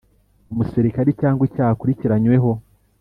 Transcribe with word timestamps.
Umusirikare 0.51 1.09
Cyangwa 1.21 1.41
Icyaha 1.49 1.71
Akurikiranyweho 1.75 2.51